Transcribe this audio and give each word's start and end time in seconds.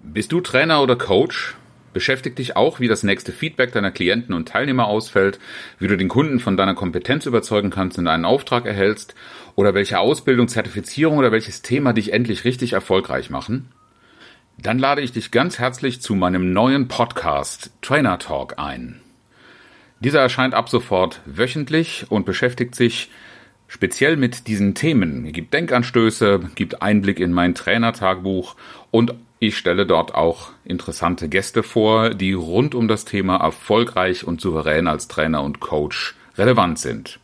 Bist 0.00 0.30
du 0.30 0.40
Trainer 0.40 0.80
oder 0.80 0.94
Coach? 0.94 1.56
Beschäftigt 1.92 2.38
dich 2.38 2.54
auch, 2.56 2.78
wie 2.78 2.86
das 2.86 3.02
nächste 3.02 3.32
Feedback 3.32 3.72
deiner 3.72 3.90
Klienten 3.90 4.32
und 4.32 4.46
Teilnehmer 4.46 4.86
ausfällt, 4.86 5.40
wie 5.80 5.88
du 5.88 5.96
den 5.96 6.08
Kunden 6.08 6.38
von 6.38 6.56
deiner 6.56 6.74
Kompetenz 6.74 7.26
überzeugen 7.26 7.70
kannst 7.70 7.98
und 7.98 8.06
einen 8.06 8.24
Auftrag 8.24 8.64
erhältst 8.64 9.16
oder 9.56 9.74
welche 9.74 9.98
Ausbildung, 9.98 10.46
Zertifizierung 10.46 11.18
oder 11.18 11.32
welches 11.32 11.62
Thema 11.62 11.92
dich 11.92 12.12
endlich 12.12 12.44
richtig 12.44 12.74
erfolgreich 12.74 13.28
machen? 13.28 13.72
Dann 14.56 14.78
lade 14.78 15.00
ich 15.02 15.10
dich 15.10 15.32
ganz 15.32 15.58
herzlich 15.58 16.00
zu 16.00 16.14
meinem 16.14 16.52
neuen 16.52 16.86
Podcast 16.86 17.72
Trainer 17.82 18.20
Talk 18.20 18.54
ein. 18.58 19.00
Dieser 19.98 20.20
erscheint 20.20 20.54
ab 20.54 20.68
sofort 20.68 21.22
wöchentlich 21.26 22.06
und 22.08 22.24
beschäftigt 22.24 22.76
sich 22.76 23.10
speziell 23.66 24.16
mit 24.16 24.46
diesen 24.46 24.74
Themen. 24.74 25.26
Er 25.26 25.32
gibt 25.32 25.52
Denkanstöße, 25.52 26.40
gibt 26.54 26.82
Einblick 26.82 27.18
in 27.18 27.32
mein 27.32 27.54
Trainertagebuch 27.54 28.54
und 28.92 29.14
ich 29.40 29.56
stelle 29.56 29.86
dort 29.86 30.14
auch 30.14 30.50
interessante 30.64 31.28
Gäste 31.28 31.62
vor, 31.62 32.10
die 32.10 32.32
rund 32.32 32.74
um 32.74 32.88
das 32.88 33.04
Thema 33.04 33.36
erfolgreich 33.36 34.24
und 34.24 34.40
souverän 34.40 34.88
als 34.88 35.06
Trainer 35.06 35.42
und 35.42 35.60
Coach 35.60 36.16
relevant 36.36 36.78
sind. 36.78 37.20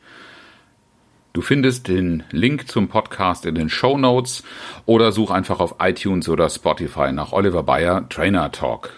Du 1.33 1.43
findest 1.43 1.89
den 1.89 2.23
Link 2.31 2.69
zum 2.69 2.87
Podcast 2.87 3.45
in 3.45 3.57
den 3.57 3.69
Show 3.69 3.99
Notes 3.99 4.45
oder 4.87 5.11
such 5.11 5.33
einfach 5.33 5.59
auf 5.59 5.77
iTunes 5.81 6.29
oder 6.29 6.49
Spotify 6.49 7.11
nach 7.11 7.33
Oliver 7.33 7.65
Bayer 7.65 8.09
Trainer 8.09 8.53
Talk. 8.53 8.93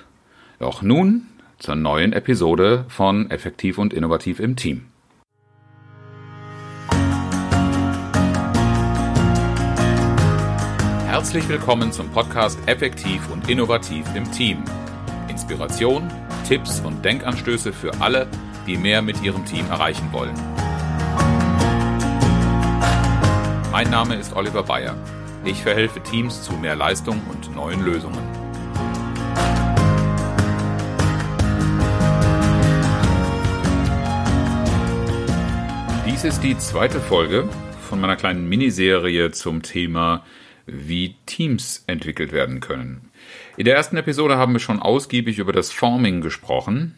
Doch 0.59 0.83
nun 0.83 1.29
zur 1.59 1.77
neuen 1.77 2.13
Episode 2.13 2.85
von 2.89 3.31
Effektiv 3.31 3.79
und 3.79 3.95
Innovativ 3.95 4.41
im 4.41 4.57
Team. 4.57 4.89
Herzlich 11.17 11.49
willkommen 11.49 11.93
zum 11.93 12.11
Podcast 12.11 12.59
Effektiv 12.67 13.31
und 13.31 13.49
Innovativ 13.49 14.05
im 14.15 14.31
Team. 14.33 14.63
Inspiration, 15.29 16.11
Tipps 16.47 16.81
und 16.81 17.03
Denkanstöße 17.03 17.73
für 17.73 17.91
alle, 18.03 18.29
die 18.67 18.77
mehr 18.77 19.01
mit 19.01 19.23
ihrem 19.23 19.43
Team 19.47 19.65
erreichen 19.71 20.13
wollen. 20.13 20.35
Mein 23.73 23.89
Name 23.89 24.17
ist 24.17 24.37
Oliver 24.37 24.63
Bayer. 24.63 24.95
Ich 25.43 25.63
verhelfe 25.63 26.03
Teams 26.03 26.43
zu 26.43 26.53
mehr 26.53 26.77
Leistung 26.77 27.23
und 27.31 27.57
neuen 27.57 27.83
Lösungen. 27.83 28.23
Dies 36.07 36.25
ist 36.25 36.43
die 36.43 36.59
zweite 36.59 37.01
Folge 37.01 37.49
von 37.89 38.03
meiner 38.03 38.17
kleinen 38.17 38.47
Miniserie 38.51 39.31
zum 39.31 39.63
Thema 39.63 40.23
wie 40.67 41.15
Teams 41.27 41.85
entwickelt 41.87 42.33
werden 42.33 42.61
können. 42.61 43.11
In 43.57 43.65
der 43.65 43.77
ersten 43.77 43.97
Episode 43.97 44.37
haben 44.37 44.53
wir 44.53 44.61
schon 44.61 44.81
ausgiebig 44.81 45.39
über 45.39 45.53
das 45.53 45.73
Forming 45.73 46.21
gesprochen 46.21 46.95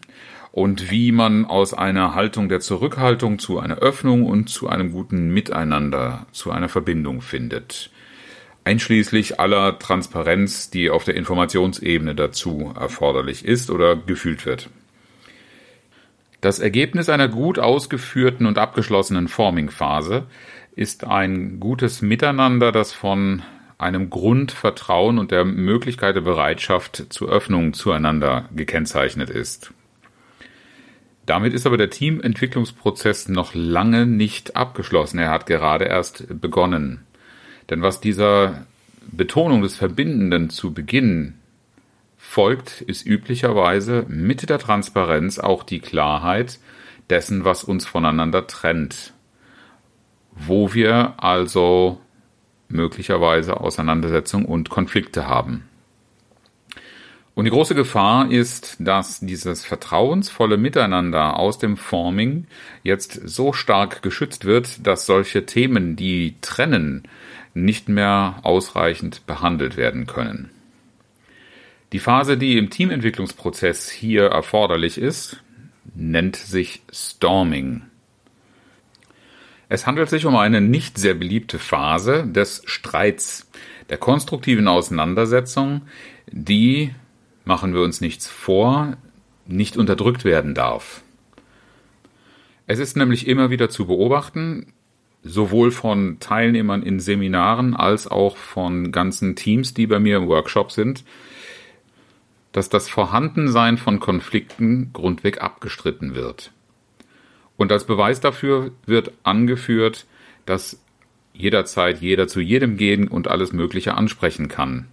und 0.52 0.90
wie 0.90 1.12
man 1.12 1.44
aus 1.44 1.74
einer 1.74 2.14
Haltung 2.14 2.48
der 2.48 2.60
Zurückhaltung 2.60 3.38
zu 3.38 3.58
einer 3.58 3.76
Öffnung 3.76 4.24
und 4.24 4.48
zu 4.48 4.68
einem 4.68 4.92
guten 4.92 5.28
Miteinander, 5.30 6.26
zu 6.32 6.50
einer 6.50 6.68
Verbindung 6.68 7.20
findet. 7.20 7.90
Einschließlich 8.64 9.40
aller 9.40 9.78
Transparenz, 9.78 10.70
die 10.70 10.90
auf 10.90 11.04
der 11.04 11.14
Informationsebene 11.14 12.14
dazu 12.14 12.74
erforderlich 12.78 13.44
ist 13.44 13.70
oder 13.70 13.96
gefühlt 13.96 14.44
wird. 14.46 14.68
Das 16.40 16.58
Ergebnis 16.60 17.08
einer 17.08 17.28
gut 17.28 17.58
ausgeführten 17.58 18.46
und 18.46 18.58
abgeschlossenen 18.58 19.28
Forming-Phase 19.28 20.26
ist 20.76 21.04
ein 21.04 21.58
gutes 21.58 22.02
Miteinander, 22.02 22.70
das 22.70 22.92
von 22.92 23.42
einem 23.78 24.10
Grundvertrauen 24.10 25.18
und 25.18 25.30
der 25.30 25.44
Möglichkeit 25.44 26.16
der 26.16 26.20
Bereitschaft 26.20 27.06
zur 27.10 27.28
Öffnung 27.28 27.72
zueinander 27.72 28.48
gekennzeichnet 28.54 29.30
ist. 29.30 29.72
Damit 31.26 31.52
ist 31.52 31.66
aber 31.66 31.76
der 31.76 31.90
Teamentwicklungsprozess 31.90 33.28
noch 33.28 33.54
lange 33.54 34.06
nicht 34.06 34.56
abgeschlossen. 34.56 35.18
Er 35.18 35.30
hat 35.30 35.46
gerade 35.46 35.84
erst 35.84 36.40
begonnen. 36.40 37.04
Denn 37.70 37.82
was 37.82 38.00
dieser 38.00 38.66
Betonung 39.12 39.62
des 39.62 39.76
Verbindenden 39.76 40.50
zu 40.50 40.72
Beginn 40.72 41.34
folgt, 42.16 42.80
ist 42.80 43.06
üblicherweise 43.06 44.04
mit 44.08 44.48
der 44.48 44.58
Transparenz 44.58 45.38
auch 45.38 45.62
die 45.62 45.80
Klarheit 45.80 46.58
dessen, 47.10 47.44
was 47.44 47.62
uns 47.62 47.86
voneinander 47.86 48.46
trennt. 48.46 49.12
Wo 50.32 50.72
wir 50.74 51.14
also 51.18 52.00
möglicherweise 52.68 53.60
Auseinandersetzungen 53.60 54.46
und 54.46 54.70
Konflikte 54.70 55.26
haben. 55.26 55.64
Und 57.38 57.44
die 57.44 57.52
große 57.52 57.76
Gefahr 57.76 58.32
ist, 58.32 58.76
dass 58.80 59.20
dieses 59.20 59.64
vertrauensvolle 59.64 60.56
Miteinander 60.56 61.38
aus 61.38 61.58
dem 61.58 61.76
Forming 61.76 62.48
jetzt 62.82 63.20
so 63.28 63.52
stark 63.52 64.02
geschützt 64.02 64.44
wird, 64.44 64.84
dass 64.84 65.06
solche 65.06 65.46
Themen, 65.46 65.94
die 65.94 66.34
trennen, 66.40 67.04
nicht 67.54 67.88
mehr 67.88 68.40
ausreichend 68.42 69.24
behandelt 69.26 69.76
werden 69.76 70.06
können. 70.06 70.50
Die 71.92 72.00
Phase, 72.00 72.36
die 72.36 72.58
im 72.58 72.70
Teamentwicklungsprozess 72.70 73.88
hier 73.88 74.24
erforderlich 74.24 74.98
ist, 74.98 75.40
nennt 75.94 76.34
sich 76.34 76.82
Storming. 76.92 77.82
Es 79.68 79.86
handelt 79.86 80.08
sich 80.08 80.24
um 80.24 80.36
eine 80.36 80.60
nicht 80.60 80.98
sehr 80.98 81.14
beliebte 81.14 81.58
Phase 81.58 82.26
des 82.26 82.62
Streits, 82.64 83.50
der 83.90 83.98
konstruktiven 83.98 84.68
Auseinandersetzung, 84.68 85.82
die, 86.30 86.94
machen 87.44 87.74
wir 87.74 87.82
uns 87.82 88.00
nichts 88.00 88.28
vor, 88.28 88.96
nicht 89.46 89.76
unterdrückt 89.76 90.24
werden 90.24 90.54
darf. 90.54 91.02
Es 92.66 92.78
ist 92.78 92.96
nämlich 92.96 93.26
immer 93.26 93.50
wieder 93.50 93.70
zu 93.70 93.86
beobachten, 93.86 94.72
sowohl 95.22 95.70
von 95.70 96.18
Teilnehmern 96.20 96.82
in 96.82 97.00
Seminaren 97.00 97.74
als 97.74 98.06
auch 98.06 98.36
von 98.36 98.92
ganzen 98.92 99.36
Teams, 99.36 99.74
die 99.74 99.86
bei 99.86 99.98
mir 99.98 100.18
im 100.18 100.28
Workshop 100.28 100.70
sind, 100.70 101.04
dass 102.52 102.68
das 102.68 102.88
Vorhandensein 102.88 103.78
von 103.78 104.00
Konflikten 104.00 104.92
grundweg 104.92 105.42
abgestritten 105.42 106.14
wird. 106.14 106.52
Und 107.58 107.70
als 107.70 107.84
Beweis 107.84 108.20
dafür 108.20 108.70
wird 108.86 109.12
angeführt, 109.24 110.06
dass 110.46 110.80
jederzeit 111.34 112.00
jeder 112.00 112.26
zu 112.26 112.40
jedem 112.40 112.78
gehen 112.78 113.06
und 113.06 113.28
alles 113.28 113.52
Mögliche 113.52 113.94
ansprechen 113.94 114.48
kann. 114.48 114.88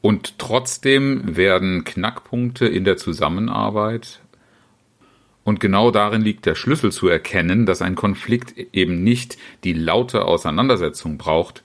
Und 0.00 0.40
trotzdem 0.40 1.36
werden 1.36 1.84
Knackpunkte 1.84 2.66
in 2.66 2.82
der 2.82 2.96
Zusammenarbeit 2.96 4.20
und 5.48 5.60
genau 5.60 5.90
darin 5.90 6.20
liegt 6.20 6.44
der 6.44 6.54
Schlüssel 6.54 6.92
zu 6.92 7.08
erkennen, 7.08 7.64
dass 7.64 7.80
ein 7.80 7.94
Konflikt 7.94 8.54
eben 8.74 9.02
nicht 9.02 9.38
die 9.64 9.72
laute 9.72 10.26
Auseinandersetzung 10.26 11.16
braucht. 11.16 11.64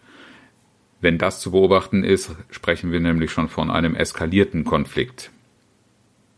Wenn 1.01 1.17
das 1.17 1.41
zu 1.41 1.51
beobachten 1.51 2.05
ist, 2.05 2.31
sprechen 2.49 2.93
wir 2.93 3.01
nämlich 3.01 3.31
schon 3.31 3.49
von 3.49 3.69
einem 3.69 3.93
eskalierten 3.93 4.63
Konflikt. 4.63 5.31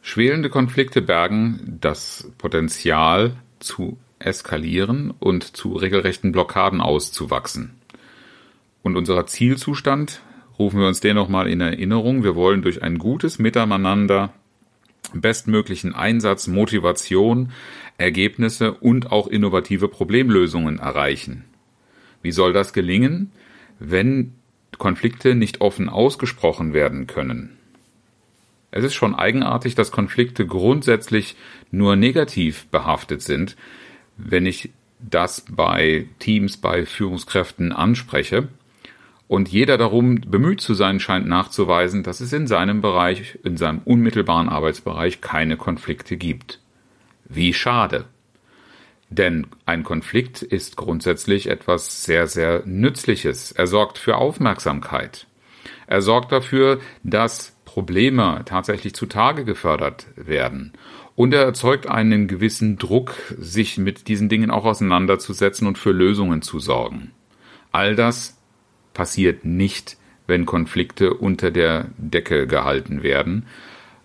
Schwelende 0.08 0.52
Konflikte 0.52 1.02
bergen 1.02 1.80
das 1.82 2.32
Potenzial 2.38 3.38
zu 3.58 3.98
eskalieren 4.20 5.12
und 5.20 5.58
zu 5.58 5.74
regelrechten 5.74 6.32
Blockaden 6.32 6.80
auszuwachsen. 6.80 7.72
Und 8.84 8.98
unser 8.98 9.26
Zielzustand 9.26 10.22
rufen 10.60 10.80
wir 10.80 10.88
uns 10.88 11.00
den 11.00 11.16
nochmal 11.16 11.48
in 11.48 11.60
Erinnerung. 11.60 12.24
Wir 12.24 12.36
wollen 12.36 12.62
durch 12.62 12.84
ein 12.84 13.00
gutes 13.00 13.40
Miteinander 13.40 14.32
bestmöglichen 15.12 15.96
Einsatz, 15.96 16.46
Motivation, 16.46 17.52
Ergebnisse 17.98 18.76
und 18.76 19.12
auch 19.12 19.26
innovative 19.26 19.88
Problemlösungen 19.88 20.78
erreichen. 20.78 21.46
Wie 22.22 22.32
soll 22.32 22.54
das 22.54 22.74
gelingen, 22.74 23.32
wenn 23.80 24.36
Konflikte 24.78 25.34
nicht 25.34 25.62
offen 25.62 25.90
ausgesprochen 25.90 26.74
werden 26.74 27.08
können? 27.08 27.58
Es 28.76 28.84
ist 28.84 28.94
schon 28.94 29.16
eigenartig, 29.16 29.74
dass 29.76 29.94
Konflikte 29.94 30.46
grundsätzlich 30.46 31.38
nur 31.72 31.96
negativ 31.96 32.68
behaftet 32.68 33.22
sind, 33.22 33.56
wenn 34.18 34.46
ich 34.46 34.70
das 35.00 35.46
bei 35.50 36.08
Teams, 36.20 36.58
bei 36.58 36.86
Führungskräften 36.86 37.72
anspreche. 37.72 38.50
Und 39.30 39.48
jeder 39.48 39.78
darum 39.78 40.20
bemüht 40.20 40.60
zu 40.60 40.74
sein 40.74 41.00
scheint 41.00 41.26
nachzuweisen, 41.26 42.04
dass 42.04 42.20
es 42.20 42.34
in 42.34 42.48
seinem 42.48 42.82
Bereich, 42.82 43.40
in 43.46 43.56
seinem 43.56 43.80
unmittelbaren 43.86 44.50
Arbeitsbereich 44.50 45.22
keine 45.22 45.56
Konflikte 45.56 46.18
gibt. 46.18 46.60
Wie 47.30 47.54
schade. 47.54 48.04
Denn 49.10 49.48
ein 49.66 49.84
Konflikt 49.84 50.42
ist 50.42 50.76
grundsätzlich 50.76 51.48
etwas 51.48 52.04
sehr, 52.04 52.28
sehr 52.28 52.64
Nützliches. 52.66 53.54
Er 53.54 53.68
sorgt 53.68 53.98
für 54.00 54.18
Aufmerksamkeit. 54.18 55.28
Er 55.88 56.02
sorgt 56.02 56.34
dafür, 56.34 56.82
dass 57.04 57.55
Probleme 57.76 58.44
tatsächlich 58.46 58.94
zutage 58.94 59.44
gefördert 59.44 60.08
werden. 60.16 60.72
Und 61.18 61.34
er 61.34 61.42
erzeugt 61.42 61.90
einen 61.90 62.30
gewissen 62.30 62.78
Druck, 62.78 63.16
sich 63.38 63.78
mit 63.78 64.08
diesen 64.08 64.30
Dingen 64.30 64.50
auch 64.50 64.64
auseinanderzusetzen 64.64 65.68
und 65.68 65.78
für 65.78 65.92
Lösungen 65.92 66.42
zu 66.42 66.60
sorgen. 66.60 67.12
All 67.74 67.98
das 67.98 68.38
passiert 68.94 69.44
nicht, 69.44 69.98
wenn 70.26 70.46
Konflikte 70.46 71.16
unter 71.16 71.52
der 71.52 71.88
Decke 71.98 72.48
gehalten 72.48 73.04
werden 73.04 73.46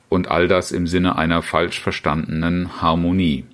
und 0.08 0.26
all 0.26 0.48
das 0.48 0.72
im 0.72 0.88
Sinne 0.88 1.14
einer 1.14 1.40
falsch 1.40 1.78
verstandenen 1.78 2.82
Harmonie. 2.82 3.44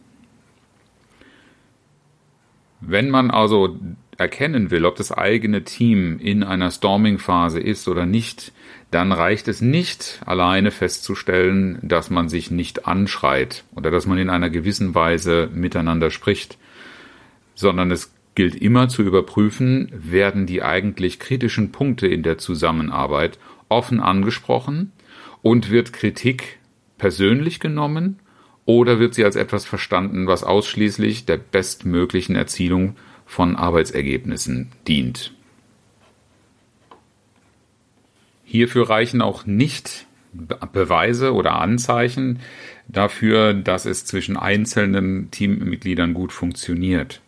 Wenn 2.80 3.10
man 3.10 3.30
also 3.30 3.78
erkennen 4.18 4.70
will, 4.70 4.84
ob 4.84 4.96
das 4.96 5.12
eigene 5.12 5.64
Team 5.64 6.18
in 6.18 6.42
einer 6.42 6.70
Storming-Phase 6.70 7.60
ist 7.60 7.88
oder 7.88 8.06
nicht, 8.06 8.52
dann 8.90 9.12
reicht 9.12 9.48
es 9.48 9.60
nicht, 9.60 10.20
alleine 10.24 10.70
festzustellen, 10.70 11.78
dass 11.82 12.10
man 12.10 12.28
sich 12.28 12.50
nicht 12.50 12.86
anschreit 12.86 13.64
oder 13.74 13.90
dass 13.90 14.06
man 14.06 14.18
in 14.18 14.30
einer 14.30 14.50
gewissen 14.50 14.94
Weise 14.94 15.50
miteinander 15.52 16.10
spricht, 16.10 16.56
sondern 17.54 17.90
es 17.90 18.14
gilt 18.34 18.54
immer 18.54 18.88
zu 18.88 19.02
überprüfen, 19.02 19.90
werden 19.92 20.46
die 20.46 20.62
eigentlich 20.62 21.19
kritischen 21.19 21.72
Punkte 21.72 22.06
in 22.06 22.22
der 22.22 22.38
Zusammenarbeit 22.38 23.38
offen 23.69 24.00
angesprochen 24.00 24.92
und 25.42 25.70
wird 25.70 25.92
Kritik 25.92 26.58
persönlich 26.98 27.60
genommen 27.60 28.20
oder 28.64 28.98
wird 28.98 29.14
sie 29.14 29.24
als 29.24 29.36
etwas 29.36 29.64
verstanden, 29.64 30.26
was 30.26 30.44
ausschließlich 30.44 31.24
der 31.24 31.38
bestmöglichen 31.38 32.36
Erzielung 32.36 32.96
von 33.26 33.56
Arbeitsergebnissen 33.56 34.73
dient. 34.88 35.34
Hierfür 38.44 38.88
reichen 38.88 39.20
auch 39.20 39.44
nicht 39.44 40.06
Beweise 40.73 41.34
oder 41.34 41.56
Anzeichen 41.61 42.38
dafür, 42.88 43.52
dass 43.55 43.84
es 43.84 44.05
zwischen 44.05 44.37
einzelnen 44.37 45.31
Teammitgliedern 45.31 46.14
gut 46.14 46.32
funktioniert 46.32 47.20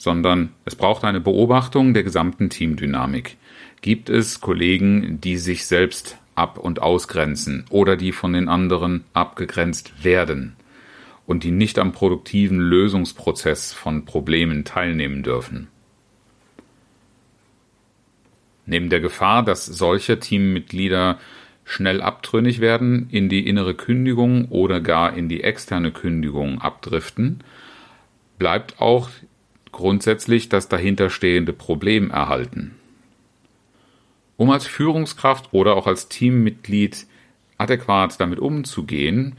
sondern 0.00 0.54
es 0.64 0.76
braucht 0.76 1.04
eine 1.04 1.20
Beobachtung 1.20 1.92
der 1.92 2.02
gesamten 2.02 2.48
Teamdynamik. 2.48 3.36
Gibt 3.82 4.08
es 4.08 4.40
Kollegen, 4.40 5.20
die 5.20 5.36
sich 5.36 5.66
selbst 5.66 6.16
ab- 6.34 6.56
und 6.56 6.80
ausgrenzen 6.80 7.66
oder 7.68 7.96
die 7.96 8.12
von 8.12 8.32
den 8.32 8.48
anderen 8.48 9.04
abgegrenzt 9.12 10.02
werden 10.02 10.56
und 11.30 11.44
die 11.44 11.52
nicht 11.52 11.78
am 11.78 11.92
produktiven 11.92 12.58
Lösungsprozess 12.58 13.72
von 13.72 14.04
Problemen 14.04 14.64
teilnehmen 14.64 15.22
dürfen? 15.22 15.68
Neben 18.66 18.90
der 18.90 18.98
Gefahr, 18.98 19.44
dass 19.44 19.64
solche 19.64 20.18
Teammitglieder 20.18 21.20
schnell 21.64 22.02
abtrünnig 22.02 22.58
werden, 22.60 23.08
in 23.12 23.28
die 23.28 23.46
innere 23.46 23.74
Kündigung 23.74 24.46
oder 24.46 24.80
gar 24.80 25.16
in 25.16 25.28
die 25.28 25.44
externe 25.44 25.92
Kündigung 25.92 26.60
abdriften, 26.60 27.44
bleibt 28.40 28.80
auch 28.80 29.08
grundsätzlich 29.70 30.48
das 30.48 30.66
dahinterstehende 30.66 31.52
Problem 31.52 32.10
erhalten. 32.10 32.74
Um 34.36 34.50
als 34.50 34.66
Führungskraft 34.66 35.52
oder 35.52 35.76
auch 35.76 35.86
als 35.86 36.08
Teammitglied 36.08 37.06
adäquat 37.56 38.20
damit 38.20 38.40
umzugehen, 38.40 39.36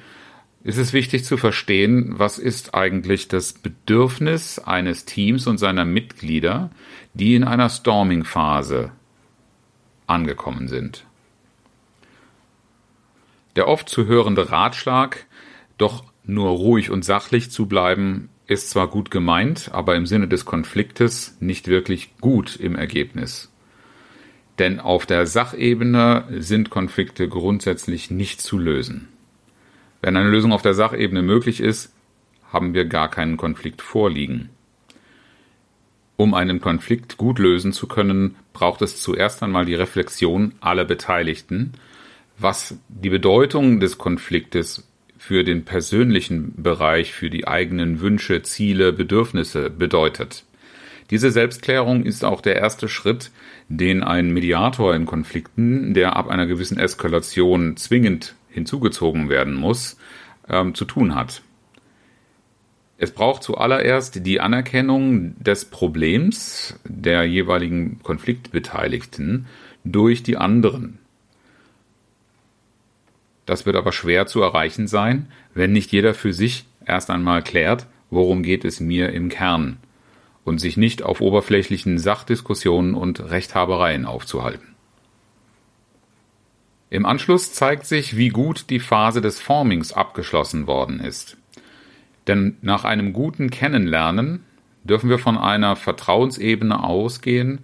ist 0.63 0.77
es 0.77 0.93
wichtig 0.93 1.25
zu 1.25 1.37
verstehen, 1.37 2.19
was 2.19 2.37
ist 2.37 2.75
eigentlich 2.75 3.27
das 3.27 3.53
Bedürfnis 3.53 4.59
eines 4.59 5.05
Teams 5.05 5.47
und 5.47 5.57
seiner 5.57 5.85
Mitglieder, 5.85 6.69
die 7.13 7.35
in 7.35 7.43
einer 7.43 7.69
Storming-Phase 7.69 8.91
angekommen 10.05 10.67
sind. 10.67 11.05
Der 13.55 13.67
oft 13.67 13.89
zu 13.89 14.05
hörende 14.05 14.51
Ratschlag, 14.51 15.25
doch 15.77 16.03
nur 16.23 16.49
ruhig 16.49 16.91
und 16.91 17.03
sachlich 17.03 17.49
zu 17.49 17.65
bleiben, 17.65 18.29
ist 18.45 18.69
zwar 18.69 18.87
gut 18.87 19.11
gemeint, 19.11 19.71
aber 19.73 19.95
im 19.95 20.05
Sinne 20.05 20.27
des 20.27 20.45
Konfliktes 20.45 21.37
nicht 21.39 21.67
wirklich 21.67 22.17
gut 22.19 22.55
im 22.55 22.75
Ergebnis. 22.75 23.51
Denn 24.59 24.79
auf 24.79 25.05
der 25.05 25.25
Sachebene 25.25 26.25
sind 26.37 26.69
Konflikte 26.69 27.27
grundsätzlich 27.27 28.11
nicht 28.11 28.41
zu 28.41 28.57
lösen. 28.57 29.07
Wenn 30.01 30.17
eine 30.17 30.29
Lösung 30.29 30.51
auf 30.51 30.61
der 30.61 30.73
Sachebene 30.73 31.21
möglich 31.21 31.61
ist, 31.61 31.93
haben 32.51 32.73
wir 32.73 32.85
gar 32.85 33.09
keinen 33.09 33.37
Konflikt 33.37 33.81
vorliegen. 33.81 34.49
Um 36.17 36.33
einen 36.33 36.59
Konflikt 36.59 37.17
gut 37.17 37.39
lösen 37.39 37.71
zu 37.71 37.87
können, 37.87 38.35
braucht 38.53 38.81
es 38.81 39.01
zuerst 39.01 39.41
einmal 39.41 39.65
die 39.65 39.75
Reflexion 39.75 40.53
aller 40.59 40.85
Beteiligten, 40.85 41.73
was 42.37 42.77
die 42.89 43.09
Bedeutung 43.09 43.79
des 43.79 43.97
Konfliktes 43.97 44.87
für 45.17 45.43
den 45.43 45.65
persönlichen 45.65 46.61
Bereich, 46.61 47.13
für 47.13 47.29
die 47.29 47.47
eigenen 47.47 48.01
Wünsche, 48.01 48.41
Ziele, 48.41 48.91
Bedürfnisse 48.91 49.69
bedeutet. 49.69 50.45
Diese 51.11 51.29
Selbstklärung 51.29 52.03
ist 52.03 52.23
auch 52.23 52.41
der 52.41 52.55
erste 52.55 52.87
Schritt, 52.87 53.31
den 53.69 54.01
ein 54.03 54.31
Mediator 54.31 54.95
in 54.95 55.05
Konflikten, 55.05 55.93
der 55.93 56.15
ab 56.15 56.27
einer 56.27 56.47
gewissen 56.47 56.79
Eskalation 56.79 57.77
zwingend 57.77 58.35
hinzugezogen 58.51 59.29
werden 59.29 59.55
muss, 59.55 59.97
ähm, 60.49 60.75
zu 60.75 60.85
tun 60.85 61.15
hat. 61.15 61.41
Es 62.97 63.11
braucht 63.11 63.41
zuallererst 63.41 64.25
die 64.25 64.39
Anerkennung 64.41 65.33
des 65.41 65.65
Problems 65.65 66.79
der 66.83 67.25
jeweiligen 67.25 67.99
Konfliktbeteiligten 68.03 69.47
durch 69.83 70.21
die 70.21 70.37
anderen. 70.37 70.99
Das 73.47 73.65
wird 73.65 73.75
aber 73.75 73.91
schwer 73.91 74.27
zu 74.27 74.41
erreichen 74.41 74.87
sein, 74.87 75.27
wenn 75.55 75.73
nicht 75.73 75.91
jeder 75.91 76.13
für 76.13 76.31
sich 76.31 76.65
erst 76.85 77.09
einmal 77.09 77.41
klärt, 77.41 77.87
worum 78.11 78.43
geht 78.43 78.65
es 78.65 78.79
mir 78.79 79.11
im 79.13 79.29
Kern 79.29 79.77
und 80.43 80.59
sich 80.59 80.77
nicht 80.77 81.01
auf 81.01 81.21
oberflächlichen 81.21 81.97
Sachdiskussionen 81.97 82.93
und 82.93 83.19
Rechthabereien 83.19 84.05
aufzuhalten. 84.05 84.70
Im 86.91 87.05
Anschluss 87.05 87.53
zeigt 87.53 87.85
sich, 87.85 88.17
wie 88.17 88.27
gut 88.27 88.69
die 88.69 88.79
Phase 88.79 89.21
des 89.21 89.39
Formings 89.39 89.93
abgeschlossen 89.93 90.67
worden 90.67 90.99
ist. 90.99 91.37
Denn 92.27 92.57
nach 92.61 92.83
einem 92.83 93.13
guten 93.13 93.49
Kennenlernen 93.49 94.43
dürfen 94.83 95.09
wir 95.09 95.17
von 95.17 95.37
einer 95.37 95.77
Vertrauensebene 95.77 96.83
ausgehen, 96.83 97.59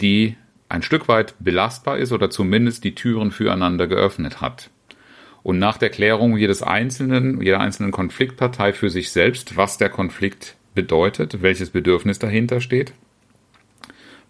die 0.00 0.36
ein 0.68 0.82
Stück 0.82 1.08
weit 1.08 1.34
belastbar 1.40 1.98
ist 1.98 2.12
oder 2.12 2.30
zumindest 2.30 2.84
die 2.84 2.94
Türen 2.94 3.32
füreinander 3.32 3.88
geöffnet 3.88 4.40
hat 4.40 4.70
und 5.42 5.58
nach 5.58 5.76
der 5.76 5.90
Klärung 5.90 6.36
jedes 6.36 6.62
einzelnen, 6.62 7.42
jeder 7.42 7.58
einzelnen 7.58 7.90
Konfliktpartei 7.90 8.72
für 8.72 8.88
sich 8.88 9.10
selbst, 9.10 9.56
was 9.56 9.78
der 9.78 9.88
Konflikt 9.88 10.54
bedeutet, 10.76 11.42
welches 11.42 11.70
Bedürfnis 11.70 12.20
dahinter 12.20 12.60
steht, 12.60 12.92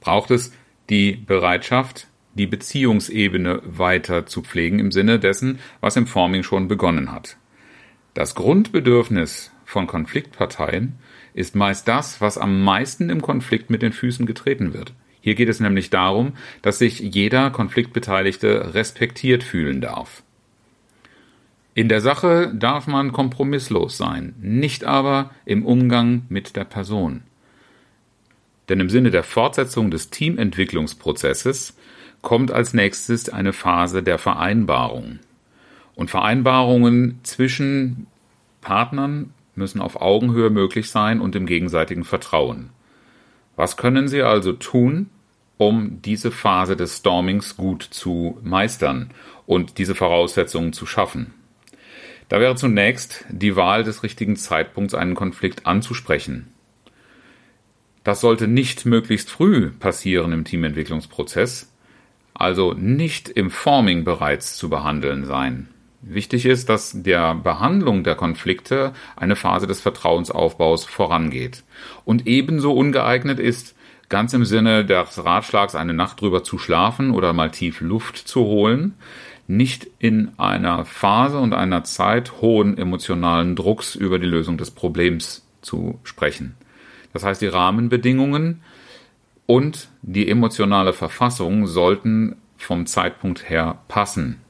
braucht 0.01 0.31
es 0.31 0.55
die 0.89 1.13
Bereitschaft, 1.13 2.07
die 2.35 2.47
Beziehungsebene 2.47 3.61
weiter 3.65 4.27
zu 4.27 4.43
pflegen 4.43 4.79
im 4.79 4.93
Sinne 4.93 5.19
dessen, 5.19 5.59
was 5.81 5.97
im 5.97 6.06
Forming 6.06 6.43
schon 6.43 6.69
begonnen 6.69 7.13
hat. 7.13 7.37
Das 8.15 8.34
Grundbedürfnis 8.34 9.53
von 9.65 9.87
Konfliktparteien 9.87 10.94
ist 11.34 11.55
meist 11.55 11.87
das, 11.87 12.20
was 12.20 12.39
am 12.39 12.63
meisten 12.63 13.10
im 13.10 13.22
Konflikt 13.22 13.70
mit 13.70 13.82
den 13.82 13.93
Füßen 13.93 14.27
getreten 14.27 14.75
wird. 14.75 14.93
Hier 15.20 15.34
geht 15.34 15.49
es 15.49 15.60
nämlich 15.60 15.91
darum, 15.91 16.32
dass 16.63 16.79
sich 16.79 16.99
jeder 16.99 17.51
Konfliktbeteiligte 17.51 18.75
respektiert 18.75 19.43
fühlen 19.43 19.81
darf. 19.81 20.22
In 21.75 21.89
der 21.89 22.01
Sache 22.01 22.53
darf 22.55 22.87
man 22.87 23.13
kompromisslos 23.13 23.96
sein, 23.96 24.34
nicht 24.41 24.84
aber 24.84 25.31
im 25.44 25.65
Umgang 25.65 26.22
mit 26.29 26.56
der 26.56 26.65
Person. 26.65 27.22
Denn 28.69 28.81
im 28.81 28.91
Sinne 28.91 29.10
der 29.10 29.22
Fortsetzung 29.22 29.91
des 29.91 30.10
Teamentwicklungsprozesses 30.10 31.77
kommt 32.22 32.50
als 32.50 32.74
nächstes 32.74 33.29
eine 33.29 33.53
Phase 33.53 34.03
der 34.03 34.19
Vereinbarung. 34.19 35.19
Und 35.94 36.10
Vereinbarungen 36.10 37.20
zwischen 37.22 38.06
Partnern 38.60 39.32
müssen 39.55 39.81
auf 39.81 40.00
Augenhöhe 40.00 40.50
möglich 40.50 40.91
sein 40.91 41.20
und 41.20 41.34
im 41.36 41.46
gegenseitigen 41.46 42.05
Vertrauen. 42.05 42.70
Was 43.56 43.77
können 43.77 44.08
Sie 44.08 44.22
also 44.22 44.53
tun, 44.53 45.10
um 45.58 46.00
diese 46.03 46.31
Phase 46.31 46.77
des 46.77 46.98
Stormings 46.98 47.56
gut 47.56 47.82
zu 47.82 48.39
meistern 48.43 49.10
und 49.46 49.79
diese 49.79 49.94
Voraussetzungen 49.94 50.72
zu 50.72 50.86
schaffen? 50.86 51.34
Da 52.31 52.41
wäre 52.41 52.55
zunächst 52.55 53.24
die 53.29 53.56
Wahl 53.56 53.82
des 53.82 54.03
richtigen 54.03 54.36
Zeitpunkts, 54.36 54.94
einen 54.94 55.15
Konflikt 55.15 55.67
anzusprechen. 55.67 56.53
Das 58.05 58.20
sollte 58.20 58.48
nicht 58.48 58.86
möglichst 58.86 59.31
früh 59.31 59.70
passieren 59.70 60.32
im 60.32 60.44
Teamentwicklungsprozess, 60.44 61.69
also 62.41 62.73
nicht 62.73 63.29
im 63.29 63.51
Forming 63.51 64.05
bereits 64.05 64.56
zu 64.56 64.70
behandeln 64.70 65.25
sein. 65.27 65.69
Wichtig 66.01 66.47
ist, 66.47 66.70
dass 66.70 67.03
der 67.03 67.35
Behandlung 67.35 68.03
der 68.03 68.15
Konflikte 68.15 68.94
eine 69.17 69.37
Phase 69.37 69.67
des 69.67 69.82
Vertrauensaufbaus 69.82 70.87
vorangeht 70.87 71.63
und 72.06 72.27
ebenso 72.27 72.73
ungeeignet 72.73 73.39
ist, 73.39 73.77
ganz 74.09 74.32
im 74.32 74.47
Sinne 74.47 74.87
des 74.87 75.23
Ratschlags 75.23 75.75
eine 75.75 75.93
Nacht 75.93 76.23
drüber 76.23 76.43
zu 76.43 76.56
schlafen 76.56 77.11
oder 77.11 77.35
mal 77.35 77.51
tief 77.51 77.82
Luft 77.82 78.17
zu 78.17 78.41
holen, 78.41 78.94
nicht 79.47 79.89
in 79.99 80.31
einer 80.39 80.87
Phase 80.87 81.39
und 81.39 81.53
einer 81.53 81.85
Zeit 81.85 82.41
hohen 82.41 82.79
emotionalen 82.79 83.55
Drucks 83.55 83.94
über 83.94 84.19
die 84.19 84.27
Lösung 84.27 84.56
des 84.56 84.70
Problems 84.70 85.47
zu 85.61 86.01
sprechen. 86.05 86.55
Das 87.13 87.25
heißt, 87.25 87.43
die 87.43 87.49
Rahmenbedingungen 87.49 88.63
und 89.51 89.89
die 90.03 90.29
emotionale 90.29 90.93
Verfassung 90.93 91.67
sollten 91.67 92.37
vom 92.57 92.87
Zeitpunkt 92.87 93.51
her 93.51 93.81
passen. 93.89 94.41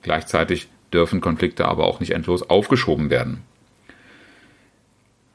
Gleichzeitig 0.00 0.68
dürfen 0.94 1.20
Konflikte 1.20 1.66
aber 1.66 1.84
auch 1.84 2.00
nicht 2.00 2.12
endlos 2.12 2.42
aufgeschoben 2.42 3.10
werden. 3.10 3.42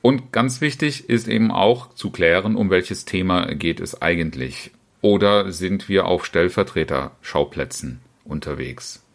Und 0.01 0.31
ganz 0.31 0.59
wichtig 0.59 1.07
ist 1.07 1.27
eben 1.27 1.51
auch 1.51 1.93
zu 1.93 2.09
klären, 2.09 2.55
um 2.55 2.71
welches 2.71 3.05
Thema 3.05 3.53
geht 3.53 3.79
es 3.79 4.01
eigentlich. 4.01 4.71
Oder 5.01 5.51
sind 5.51 5.87
wir 5.87 6.05
auf 6.07 6.25
Stellvertreterschauplätzen 6.25 7.99
unterwegs? 8.25 9.05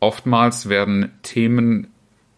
Oftmals 0.00 0.68
werden 0.68 1.12
Themen 1.22 1.86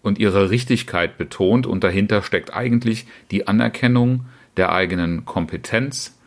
und 0.02 0.18
ihre 0.18 0.50
Richtigkeit 0.50 1.16
betont 1.16 1.66
und 1.66 1.82
dahinter 1.82 2.20
steckt 2.20 2.52
eigentlich 2.52 3.06
die 3.30 3.48
Anerkennung 3.48 4.26
der 4.58 4.70
eigenen 4.70 5.24
Kompetenz, 5.24 6.19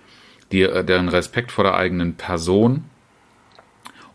die, 0.53 0.61
deren 0.61 1.09
Respekt 1.09 1.51
vor 1.51 1.63
der 1.63 1.75
eigenen 1.75 2.15
Person 2.15 2.85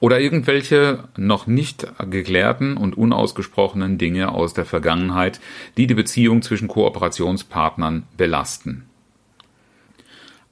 oder 0.00 0.20
irgendwelche 0.20 1.04
noch 1.16 1.46
nicht 1.46 1.86
geklärten 2.08 2.76
und 2.76 2.96
unausgesprochenen 2.96 3.98
Dinge 3.98 4.32
aus 4.32 4.54
der 4.54 4.64
Vergangenheit, 4.64 5.40
die 5.76 5.86
die 5.86 5.94
Beziehung 5.94 6.42
zwischen 6.42 6.68
Kooperationspartnern 6.68 8.04
belasten. 8.16 8.84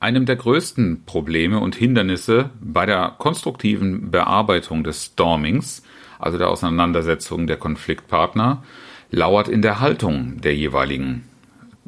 Einem 0.01 0.27
der 0.27 0.37
größten 0.37 1.05
Probleme 1.07 1.59
und 1.61 1.75
Hindernisse 1.75 2.51
bei 2.61 2.85
der 2.87 3.15
konstruktiven 3.19 4.11
Bearbeitung 4.11 4.85
des 4.85 5.05
Stormings, 5.05 5.83
also 6.19 6.39
der 6.39 6.49
Auseinandersetzung 6.49 7.47
der 7.47 7.57
Konfliktpartner, 7.57 8.63
lauert 9.11 9.49
in 9.49 9.63
der 9.63 9.81
Haltung 9.81 10.41
der 10.41 10.55
jeweiligen 10.55 11.25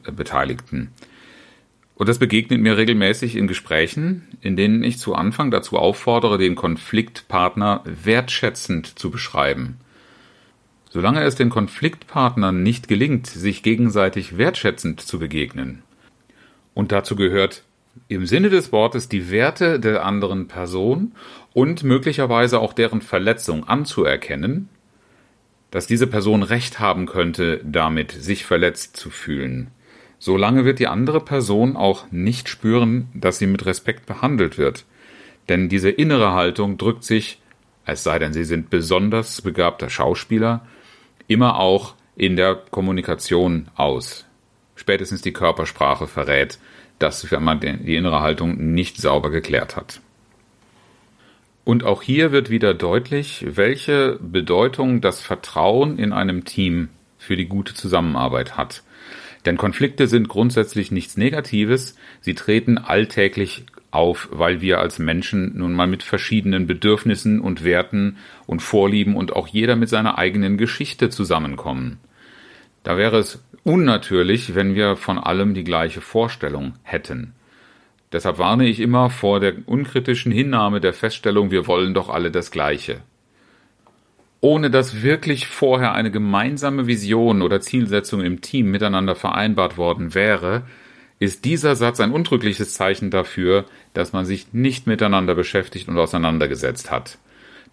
Beteiligten. 0.04 0.92
Und 1.98 2.08
das 2.08 2.20
begegnet 2.20 2.60
mir 2.60 2.76
regelmäßig 2.76 3.34
in 3.34 3.48
Gesprächen, 3.48 4.28
in 4.40 4.54
denen 4.54 4.84
ich 4.84 4.98
zu 4.98 5.16
Anfang 5.16 5.50
dazu 5.50 5.76
auffordere, 5.76 6.38
den 6.38 6.54
Konfliktpartner 6.54 7.82
wertschätzend 7.84 8.96
zu 9.00 9.10
beschreiben. 9.10 9.78
Solange 10.90 11.22
es 11.24 11.34
den 11.34 11.50
Konfliktpartnern 11.50 12.62
nicht 12.62 12.86
gelingt, 12.86 13.26
sich 13.26 13.64
gegenseitig 13.64 14.38
wertschätzend 14.38 15.00
zu 15.00 15.18
begegnen, 15.18 15.82
und 16.72 16.92
dazu 16.92 17.16
gehört 17.16 17.64
im 18.06 18.26
Sinne 18.26 18.48
des 18.48 18.70
Wortes 18.70 19.08
die 19.08 19.32
Werte 19.32 19.80
der 19.80 20.04
anderen 20.04 20.46
Person 20.46 21.10
und 21.52 21.82
möglicherweise 21.82 22.60
auch 22.60 22.72
deren 22.72 23.00
Verletzung 23.00 23.66
anzuerkennen, 23.66 24.68
dass 25.72 25.88
diese 25.88 26.06
Person 26.06 26.44
Recht 26.44 26.78
haben 26.78 27.06
könnte, 27.06 27.60
damit 27.64 28.12
sich 28.12 28.44
verletzt 28.44 28.96
zu 28.96 29.10
fühlen 29.10 29.72
Solange 30.18 30.64
wird 30.64 30.78
die 30.78 30.88
andere 30.88 31.20
Person 31.20 31.76
auch 31.76 32.06
nicht 32.10 32.48
spüren, 32.48 33.08
dass 33.14 33.38
sie 33.38 33.46
mit 33.46 33.66
Respekt 33.66 34.06
behandelt 34.06 34.58
wird. 34.58 34.84
Denn 35.48 35.68
diese 35.68 35.90
innere 35.90 36.32
Haltung 36.32 36.76
drückt 36.76 37.04
sich, 37.04 37.40
es 37.86 38.02
sei 38.02 38.18
denn, 38.18 38.32
sie 38.32 38.44
sind 38.44 38.68
besonders 38.68 39.40
begabter 39.40 39.88
Schauspieler, 39.88 40.66
immer 41.26 41.58
auch 41.58 41.94
in 42.16 42.36
der 42.36 42.56
Kommunikation 42.56 43.68
aus. 43.76 44.26
Spätestens 44.74 45.22
die 45.22 45.32
Körpersprache 45.32 46.06
verrät, 46.06 46.58
dass 46.98 47.30
man 47.30 47.60
die 47.60 47.96
innere 47.96 48.20
Haltung 48.20 48.74
nicht 48.74 49.00
sauber 49.00 49.30
geklärt 49.30 49.76
hat. 49.76 50.00
Und 51.64 51.84
auch 51.84 52.02
hier 52.02 52.32
wird 52.32 52.50
wieder 52.50 52.74
deutlich, 52.74 53.44
welche 53.46 54.18
Bedeutung 54.20 55.00
das 55.00 55.20
Vertrauen 55.20 55.98
in 55.98 56.12
einem 56.12 56.44
Team 56.44 56.88
für 57.18 57.36
die 57.36 57.46
gute 57.46 57.74
Zusammenarbeit 57.74 58.56
hat. 58.56 58.82
Denn 59.48 59.56
Konflikte 59.56 60.08
sind 60.08 60.28
grundsätzlich 60.28 60.92
nichts 60.92 61.16
Negatives, 61.16 61.96
sie 62.20 62.34
treten 62.34 62.76
alltäglich 62.76 63.64
auf, 63.90 64.28
weil 64.30 64.60
wir 64.60 64.78
als 64.78 64.98
Menschen 64.98 65.56
nun 65.56 65.72
mal 65.72 65.86
mit 65.86 66.02
verschiedenen 66.02 66.66
Bedürfnissen 66.66 67.40
und 67.40 67.64
Werten 67.64 68.18
und 68.46 68.60
Vorlieben 68.60 69.16
und 69.16 69.34
auch 69.34 69.48
jeder 69.48 69.74
mit 69.74 69.88
seiner 69.88 70.18
eigenen 70.18 70.58
Geschichte 70.58 71.08
zusammenkommen. 71.08 71.98
Da 72.82 72.98
wäre 72.98 73.16
es 73.16 73.42
unnatürlich, 73.64 74.54
wenn 74.54 74.74
wir 74.74 74.96
von 74.96 75.16
allem 75.16 75.54
die 75.54 75.64
gleiche 75.64 76.02
Vorstellung 76.02 76.74
hätten. 76.82 77.32
Deshalb 78.12 78.36
warne 78.36 78.68
ich 78.68 78.80
immer 78.80 79.08
vor 79.08 79.40
der 79.40 79.54
unkritischen 79.64 80.30
Hinnahme 80.30 80.82
der 80.82 80.92
Feststellung, 80.92 81.50
wir 81.50 81.66
wollen 81.66 81.94
doch 81.94 82.10
alle 82.10 82.30
das 82.30 82.50
Gleiche 82.50 83.00
ohne 84.40 84.70
dass 84.70 85.02
wirklich 85.02 85.46
vorher 85.48 85.92
eine 85.92 86.10
gemeinsame 86.10 86.86
Vision 86.86 87.42
oder 87.42 87.60
Zielsetzung 87.60 88.22
im 88.22 88.40
Team 88.40 88.70
miteinander 88.70 89.16
vereinbart 89.16 89.76
worden 89.76 90.14
wäre, 90.14 90.62
ist 91.18 91.44
dieser 91.44 91.74
Satz 91.74 91.98
ein 91.98 92.12
untrügliches 92.12 92.74
Zeichen 92.74 93.10
dafür, 93.10 93.64
dass 93.94 94.12
man 94.12 94.24
sich 94.24 94.52
nicht 94.52 94.86
miteinander 94.86 95.34
beschäftigt 95.34 95.88
und 95.88 95.98
auseinandergesetzt 95.98 96.90
hat. 96.90 97.18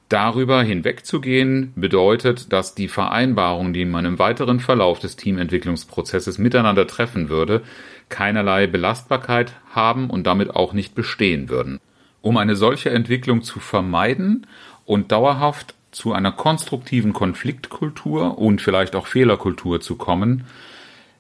Darüber 0.10 0.62
hinwegzugehen 0.62 1.74
bedeutet, 1.76 2.54
dass 2.54 2.76
die 2.76 2.88
Vereinbarungen, 2.88 3.74
die 3.74 3.86
man 3.86 4.06
im 4.06 4.20
weiteren 4.20 4.60
Verlauf 4.60 5.00
des 5.00 5.16
Teamentwicklungsprozesses 5.16 6.38
miteinander 6.38 6.86
treffen 6.86 7.30
würde, 7.30 7.64
keinerlei 8.10 8.68
Belastbarkeit 8.68 9.54
haben 9.72 10.10
und 10.10 10.28
damit 10.28 10.52
auch 10.52 10.74
nicht 10.74 10.94
bestehen 10.94 11.50
würden. 11.50 11.80
Um 12.22 12.38
eine 12.38 12.56
solche 12.56 12.92
Entwicklung 12.92 13.42
zu 13.42 13.60
vermeiden 13.60 14.46
und 14.86 15.12
dauerhaft 15.12 15.74
zu 15.96 16.12
einer 16.12 16.34
konstruktiven 16.34 17.14
Konfliktkultur 17.14 18.38
und 18.38 18.62
vielleicht 18.62 18.98
auch 18.98 19.08
Fehlerkultur 19.08 19.80
zu 19.80 19.96
kommen, 19.96 20.44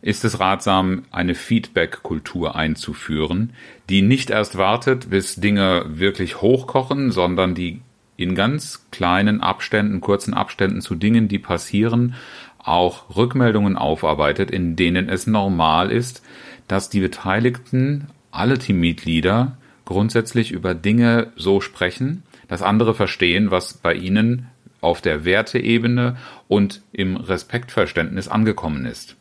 ist 0.01 0.25
es 0.25 0.41
ratsam, 0.41 1.05
eine 1.11 1.33
Feedback-Kultur 1.33 2.57
einzuführen, 2.57 3.53
die 3.89 4.01
nicht 4.01 4.31
erst 4.31 4.57
wartet, 4.57 5.09
bis 5.09 5.35
Dinge 5.35 5.85
wirklich 5.87 6.41
hochkochen, 6.41 7.11
sondern 7.11 7.55
die 7.55 7.81
in 8.17 8.35
ganz 8.35 8.85
kleinen 8.91 9.39
Abständen, 9.39 10.01
kurzen 10.01 10.33
Abständen 10.33 10.81
zu 10.81 10.95
Dingen, 10.95 11.29
die 11.29 11.39
passieren, 11.39 12.15
auch 12.59 13.15
Rückmeldungen 13.15 13.77
aufarbeitet, 13.77 14.51
in 14.51 14.75
denen 14.75 15.07
es 15.07 15.25
normal 15.25 15.89
ist, 15.89 16.21
dass 16.67 16.89
die 16.89 16.99
Beteiligten, 16.99 18.07
alle 18.29 18.59
Teammitglieder, 18.59 19.57
grundsätzlich 19.85 20.51
über 20.51 20.73
Dinge 20.75 21.31
so 21.37 21.61
sprechen, 21.61 22.23
dass 22.49 22.61
andere 22.61 22.93
verstehen, 22.93 23.51
was 23.51 23.75
bei 23.75 23.93
ihnen 23.93 24.49
auf 24.85 25.01
der 25.01 25.25
Werteebene 25.25 26.15
und 26.47 26.81
im 26.93 27.17
Respektverständnis 27.17 28.27
angekommen 28.27 28.85
ist. 28.85 29.15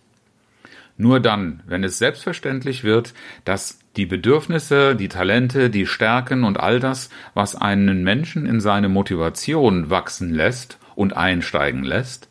Nur 0.96 1.18
dann, 1.18 1.62
wenn 1.66 1.82
es 1.82 1.98
selbstverständlich 1.98 2.84
wird, 2.84 3.14
dass 3.44 3.80
die 3.96 4.06
Bedürfnisse, 4.06 4.94
die 4.94 5.08
Talente, 5.08 5.70
die 5.70 5.86
Stärken 5.86 6.44
und 6.44 6.60
all 6.60 6.78
das, 6.78 7.10
was 7.32 7.56
einen 7.56 8.04
Menschen 8.04 8.46
in 8.46 8.60
seine 8.60 8.88
Motivation 8.88 9.90
wachsen 9.90 10.32
lässt 10.32 10.78
und 10.94 11.16
einsteigen 11.16 11.82
lässt, 11.82 12.28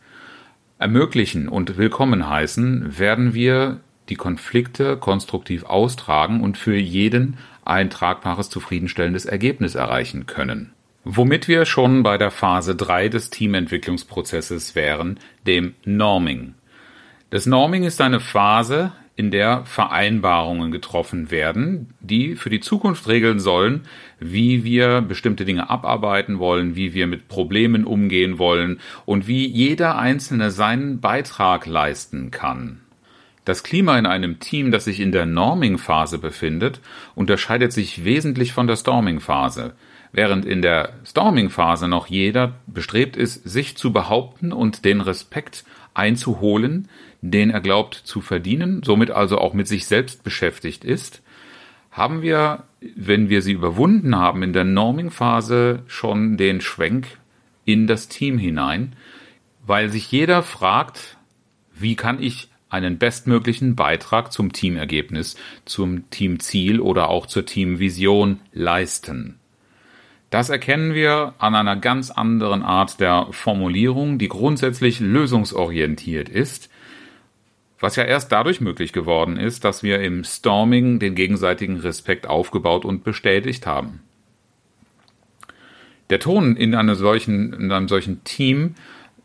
ermöglichen 0.79 1.49
und 1.49 1.77
willkommen 1.77 2.29
heißen, 2.29 2.97
werden 2.97 3.33
wir 3.33 3.79
die 4.09 4.15
Konflikte 4.15 4.97
konstruktiv 4.97 5.63
austragen 5.63 6.41
und 6.41 6.57
für 6.57 6.75
jeden 6.75 7.37
ein 7.65 7.89
tragbares, 7.89 8.49
zufriedenstellendes 8.49 9.25
Ergebnis 9.25 9.75
erreichen 9.75 10.25
können. 10.25 10.73
Womit 11.05 11.50
wir 11.50 11.65
schon 11.65 12.01
bei 12.01 12.17
der 12.17 12.31
Phase 12.31 12.75
3 12.75 13.10
des 13.10 13.29
Teamentwicklungsprozesses 13.29 14.74
wären, 14.74 15.19
dem 15.45 15.74
Norming. 15.83 16.53
Das 17.29 17.45
Norming 17.45 17.83
ist 17.83 18.00
eine 18.00 18.22
Phase, 18.22 18.93
in 19.17 19.29
der 19.29 19.65
Vereinbarungen 19.65 20.72
getroffen 20.72 21.29
werden, 21.29 21.93
die 22.00 22.36
für 22.36 22.50
die 22.50 22.62
Zukunft 22.62 23.07
regeln 23.10 23.39
sollen, 23.39 23.81
wie 24.19 24.63
wir 24.63 25.01
bestimmte 25.01 25.43
Dinge 25.43 25.69
abarbeiten 25.69 26.39
wollen, 26.39 26.77
wie 26.77 26.93
wir 26.93 27.05
mit 27.05 27.27
Problemen 27.27 27.83
umgehen 27.83 28.39
wollen 28.39 28.79
und 29.05 29.27
wie 29.27 29.45
jeder 29.45 29.98
Einzelne 29.98 30.51
seinen 30.51 31.01
Beitrag 31.01 31.65
leisten 31.65 32.31
kann. 32.31 32.79
Das 33.43 33.63
Klima 33.63 34.00
in 34.00 34.05
einem 34.05 34.39
Team, 34.39 34.72
das 34.72 34.86
sich 34.86 35.01
in 35.01 35.12
der 35.12 35.25
Norming-Phase 35.25 36.17
befindet, 36.17 36.79
unterscheidet 37.13 37.74
sich 37.74 38.05
wesentlich 38.05 38.53
von 38.53 38.67
der 38.67 38.77
Storming-Phase. 38.77 39.74
Während 40.13 40.46
in 40.46 40.62
der 40.62 40.93
Storming-Phase 41.05 41.88
noch 41.88 42.05
jeder 42.05 42.53
bestrebt 42.67 43.17
ist, 43.17 43.50
sich 43.50 43.75
zu 43.75 43.91
behaupten 43.91 44.53
und 44.53 44.86
den 44.86 45.01
Respekt 45.01 45.65
einzuholen, 45.96 46.88
den 47.22 47.50
er 47.50 47.62
glaubt 47.62 47.96
zu 47.96 48.22
verdienen, 48.22 48.84
somit 48.84 49.10
also 49.10 49.39
auch 49.39 49.55
mit 49.55 49.67
sich 49.67 49.88
selbst 49.88 50.24
beschäftigt 50.24 50.86
ist, 50.86 51.24
haben 51.89 52.22
wir, 52.22 52.63
wenn 52.96 53.29
wir 53.29 53.41
sie 53.41 53.53
überwunden 53.53 54.15
haben, 54.15 54.43
in 54.43 54.53
der 54.53 54.65
Norming-Phase 54.65 55.82
schon 55.88 56.38
den 56.38 56.62
Schwenk 56.62 57.08
in 57.65 57.88
das 57.88 58.08
Team 58.08 58.38
hinein, 58.38 58.96
weil 59.65 59.89
sich 59.89 60.12
jeder 60.12 60.43
fragt, 60.43 61.17
wie 61.74 61.96
kann 61.96 62.22
ich 62.22 62.50
einen 62.70 63.00
bestmöglichen 63.00 63.75
Beitrag 63.75 64.32
zum 64.32 64.53
Teamergebnis, 64.53 65.38
zum 65.65 66.08
Teamziel 66.12 66.79
oder 66.79 67.10
auch 67.10 67.25
zur 67.25 67.46
Teamvision 67.46 68.41
leisten. 68.51 69.39
Das 70.33 70.49
erkennen 70.49 70.95
wir 70.95 71.35
an 71.37 71.53
einer 71.53 71.75
ganz 71.75 72.09
anderen 72.09 72.63
Art 72.63 72.99
der 72.99 73.27
Formulierung, 73.29 74.17
die 74.17 74.29
grundsätzlich 74.29 74.99
lösungsorientiert 74.99 76.27
ist, 76.27 76.71
was 77.79 77.97
ja 77.97 78.03
erst 78.03 78.31
dadurch 78.31 78.59
möglich 78.59 78.93
geworden 78.93 79.37
ist, 79.37 79.63
dass 79.63 79.83
wir 79.83 80.01
im 80.01 80.23
Storming 80.23 80.97
den 80.97 81.13
gegenseitigen 81.13 81.77
Respekt 81.77 82.25
aufgebaut 82.25 82.83
und 82.83 83.03
bestätigt 83.03 83.67
haben. 83.67 84.01
Der 86.09 86.19
Ton 86.19 86.55
in, 86.55 86.73
einer 86.73 86.95
solchen, 86.95 87.53
in 87.53 87.71
einem 87.71 87.87
solchen 87.87 88.23
Team 88.23 88.73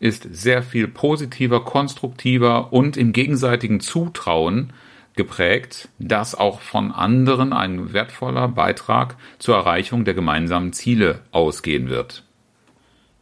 ist 0.01 0.29
sehr 0.31 0.63
viel 0.63 0.89
positiver, 0.89 1.65
konstruktiver 1.65 2.71
und 2.71 2.99
im 2.99 3.15
gegenseitigen 3.15 3.81
Zutrauen 3.81 4.75
geprägt, 5.19 5.91
dass 5.99 6.35
auch 6.35 6.63
von 6.63 6.93
anderen 6.93 7.53
ein 7.53 7.93
wertvoller 7.93 8.49
Beitrag 8.49 9.17
zur 9.39 9.57
Erreichung 9.57 10.07
der 10.07 10.15
gemeinsamen 10.15 10.73
Ziele 10.73 11.21
ausgehen 11.33 11.91
wird. 11.91 12.25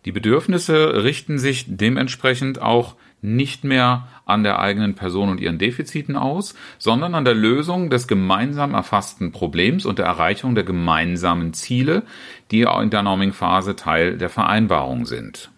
Die 0.05 0.13
Bedürfnisse 0.13 1.03
richten 1.03 1.41
sich 1.41 1.65
dementsprechend 1.67 2.63
auch 2.63 2.95
nicht 3.23 3.65
mehr 3.65 4.07
an 4.25 4.45
der 4.45 4.61
eigenen 4.61 4.95
Person 4.95 5.31
und 5.31 5.41
ihren 5.41 5.59
Defiziten 5.59 6.17
aus, 6.17 6.55
sondern 6.79 7.17
an 7.17 7.25
der 7.25 7.35
Lösung 7.35 7.91
des 7.91 8.07
gemeinsam 8.07 8.75
erfassten 8.75 9.33
Problems 9.33 9.85
und 9.85 9.99
der 9.99 10.07
Erreichung 10.07 10.55
der 10.55 10.63
gemeinsamen 10.63 11.55
Ziele, 11.55 12.05
die 12.53 12.61
in 12.61 12.91
der 12.91 13.03
Norming-Phase 13.03 13.75
Teil 13.75 14.19
der 14.19 14.29
Vereinbarung 14.29 15.07
sind. 15.07 15.51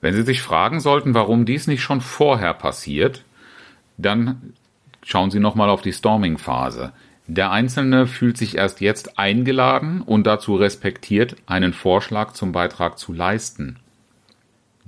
Wenn 0.00 0.14
Sie 0.14 0.22
sich 0.22 0.40
fragen 0.40 0.80
sollten, 0.80 1.12
warum 1.12 1.44
dies 1.44 1.66
nicht 1.66 1.82
schon 1.82 2.00
vorher 2.00 2.54
passiert, 2.54 3.24
dann 3.98 4.54
schauen 5.04 5.30
Sie 5.30 5.40
nochmal 5.40 5.70
auf 5.70 5.82
die 5.82 5.92
Storming-Phase. 5.92 6.92
Der 7.28 7.50
Einzelne 7.50 8.06
fühlt 8.06 8.36
sich 8.36 8.56
erst 8.56 8.80
jetzt 8.80 9.18
eingeladen 9.18 10.02
und 10.02 10.26
dazu 10.26 10.56
respektiert, 10.56 11.36
einen 11.46 11.72
Vorschlag 11.72 12.32
zum 12.32 12.52
Beitrag 12.52 12.98
zu 12.98 13.12
leisten. 13.12 13.78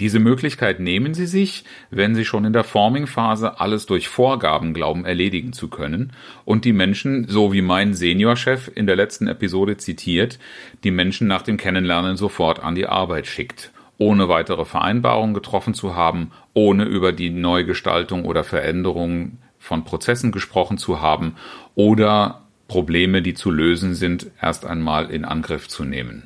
Diese 0.01 0.19
Möglichkeit 0.19 0.81
nehmen 0.81 1.15
Sie 1.15 1.27
sich, 1.27 1.65
wenn 1.91 2.17
Sie 2.17 2.25
schon 2.25 2.45
in 2.45 2.53
der 2.53 2.65
Forming-Phase 2.65 3.61
alles 3.61 3.87
durch 3.87 4.09
Vorgaben 4.09 4.75
glauben 4.75 5.05
erledigen 5.05 5.53
zu 5.53 5.69
können 5.69 6.13
und 6.45 6.65
die 6.65 6.73
Menschen, 6.73 7.29
so 7.29 7.53
wie 7.53 7.63
mein 7.63 7.95
Seniorchef 7.95 8.69
in 8.75 8.89
der 8.89 8.97
letzten 8.97 9.29
Episode 9.29 9.77
zitiert, 9.77 10.41
die 10.83 10.91
Menschen 10.91 11.29
nach 11.29 11.43
dem 11.43 11.57
Kennenlernen 11.57 12.17
sofort 12.17 12.59
an 12.59 12.75
die 12.75 12.89
Arbeit 12.89 13.29
schickt, 13.29 13.71
ohne 13.97 14.29
weitere 14.29 14.65
Vereinbarungen 14.65 15.35
getroffen 15.35 15.75
zu 15.75 15.95
haben, 15.95 16.33
ohne 16.55 16.85
über 16.85 17.13
die 17.13 17.31
Neugestaltung 17.31 18.25
oder 18.25 18.43
Veränderung 18.43 19.39
von 19.65 19.85
Prozessen 19.85 20.31
gesprochen 20.31 20.77
zu 20.79 21.01
haben 21.01 21.37
oder 21.75 22.43
Probleme, 22.69 23.23
die 23.23 23.35
zu 23.35 23.51
lösen 23.51 23.95
sind, 23.95 24.31
erst 24.41 24.67
einmal 24.67 25.11
in 25.11 25.25
Angriff 25.25 25.69
zu 25.69 25.85
nehmen. 25.85 26.25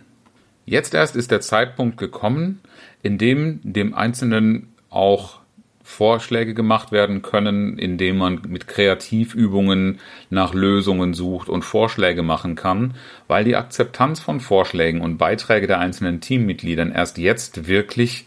Jetzt 0.66 0.92
erst 0.92 1.16
ist 1.16 1.30
der 1.30 1.40
Zeitpunkt 1.40 1.98
gekommen, 1.98 2.60
in 3.02 3.16
dem 3.16 3.60
dem 3.62 3.94
Einzelnen 3.94 4.72
auch 4.90 5.38
Vorschläge 5.82 6.52
gemacht 6.52 6.92
werden 6.92 7.22
können, 7.22 7.78
indem 7.78 8.18
man 8.18 8.42
mit 8.46 8.68
Kreativübungen 8.68 10.00
nach 10.28 10.52
Lösungen 10.52 11.14
sucht 11.14 11.48
und 11.48 11.62
Vorschläge 11.62 12.22
machen 12.22 12.56
kann, 12.56 12.94
weil 13.26 13.44
die 13.44 13.56
Akzeptanz 13.56 14.20
von 14.20 14.40
Vorschlägen 14.40 15.00
und 15.00 15.16
Beiträge 15.16 15.66
der 15.66 15.78
einzelnen 15.78 16.20
Teammitgliedern 16.20 16.92
erst 16.92 17.16
jetzt 17.16 17.68
wirklich 17.68 18.26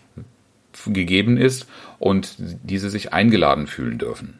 gegeben 0.87 1.37
ist 1.37 1.67
und 1.99 2.35
diese 2.63 2.89
sich 2.89 3.13
eingeladen 3.13 3.67
fühlen 3.67 3.99
dürfen. 3.99 4.39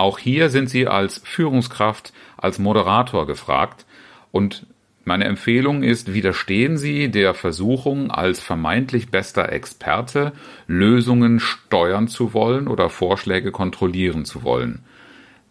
Auch 0.00 0.18
hier 0.18 0.48
sind 0.48 0.70
Sie 0.70 0.86
als 0.86 1.20
Führungskraft, 1.24 2.14
als 2.38 2.58
Moderator 2.58 3.26
gefragt 3.26 3.84
und 4.32 4.64
meine 5.04 5.24
Empfehlung 5.24 5.82
ist, 5.82 6.14
widerstehen 6.14 6.78
Sie 6.78 7.10
der 7.10 7.34
Versuchung, 7.34 8.10
als 8.10 8.40
vermeintlich 8.40 9.10
bester 9.10 9.52
Experte 9.52 10.32
Lösungen 10.66 11.38
steuern 11.38 12.08
zu 12.08 12.32
wollen 12.32 12.66
oder 12.66 12.88
Vorschläge 12.88 13.52
kontrollieren 13.52 14.24
zu 14.24 14.42
wollen. 14.42 14.80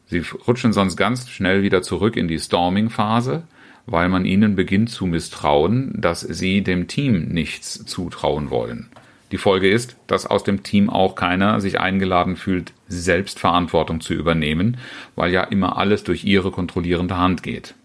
Sie 0.07 0.23
rutschen 0.47 0.73
sonst 0.73 0.97
ganz 0.97 1.29
schnell 1.29 1.61
wieder 1.61 1.83
zurück 1.83 2.17
in 2.17 2.27
die 2.27 2.39
Storming-Phase, 2.39 3.43
weil 3.85 4.09
man 4.09 4.25
ihnen 4.25 4.55
beginnt 4.55 4.89
zu 4.89 5.05
misstrauen, 5.05 5.93
dass 5.95 6.21
sie 6.21 6.63
dem 6.63 6.87
Team 6.87 7.27
nichts 7.27 7.85
zutrauen 7.85 8.49
wollen. 8.49 8.89
Die 9.31 9.37
Folge 9.37 9.69
ist, 9.69 9.97
dass 10.07 10.25
aus 10.25 10.43
dem 10.43 10.63
Team 10.63 10.89
auch 10.89 11.15
keiner 11.15 11.61
sich 11.61 11.79
eingeladen 11.79 12.35
fühlt, 12.35 12.73
selbst 12.87 13.39
Verantwortung 13.39 14.01
zu 14.01 14.13
übernehmen, 14.13 14.77
weil 15.15 15.31
ja 15.31 15.43
immer 15.43 15.77
alles 15.77 16.03
durch 16.03 16.23
ihre 16.23 16.51
kontrollierende 16.51 17.17
Hand 17.17 17.43
geht. 17.43 17.75